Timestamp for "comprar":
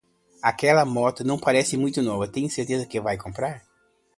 3.19-3.61